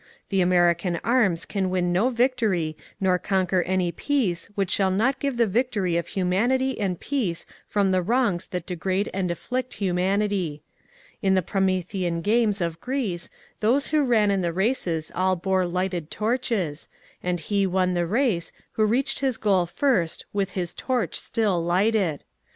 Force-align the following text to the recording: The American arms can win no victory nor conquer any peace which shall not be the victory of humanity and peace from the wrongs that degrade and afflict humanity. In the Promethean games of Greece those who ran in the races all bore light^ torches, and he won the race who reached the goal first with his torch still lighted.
The 0.29 0.41
American 0.41 0.99
arms 1.03 1.45
can 1.45 1.69
win 1.69 1.93
no 1.93 2.09
victory 2.09 2.75
nor 2.99 3.19
conquer 3.19 3.61
any 3.61 3.91
peace 3.91 4.47
which 4.55 4.71
shall 4.71 4.89
not 4.89 5.19
be 5.19 5.29
the 5.29 5.45
victory 5.45 5.95
of 5.95 6.07
humanity 6.07 6.79
and 6.79 6.99
peace 6.99 7.45
from 7.67 7.91
the 7.91 8.01
wrongs 8.01 8.47
that 8.47 8.65
degrade 8.65 9.11
and 9.13 9.29
afflict 9.29 9.75
humanity. 9.75 10.63
In 11.21 11.35
the 11.35 11.43
Promethean 11.43 12.21
games 12.21 12.61
of 12.61 12.81
Greece 12.81 13.29
those 13.59 13.89
who 13.89 14.01
ran 14.01 14.31
in 14.31 14.41
the 14.41 14.51
races 14.53 15.11
all 15.13 15.35
bore 15.35 15.65
light^ 15.65 16.09
torches, 16.09 16.87
and 17.21 17.39
he 17.39 17.67
won 17.67 17.93
the 17.93 18.07
race 18.07 18.51
who 18.71 18.85
reached 18.87 19.21
the 19.21 19.37
goal 19.39 19.67
first 19.67 20.25
with 20.33 20.53
his 20.57 20.73
torch 20.73 21.13
still 21.13 21.63
lighted. 21.63 22.23